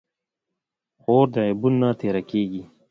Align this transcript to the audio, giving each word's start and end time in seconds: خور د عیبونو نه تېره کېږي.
خور 1.01 1.25
د 1.33 1.35
عیبونو 1.47 1.77
نه 1.83 1.89
تېره 2.01 2.21
کېږي. 2.31 2.63